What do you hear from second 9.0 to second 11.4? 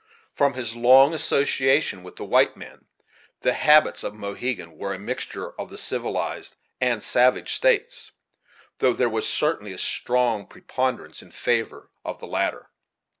was certainly a strong preponderance in